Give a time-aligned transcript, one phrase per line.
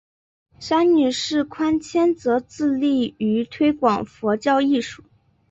[0.59, 5.03] 三女释宽谦则致力于推广佛教艺术。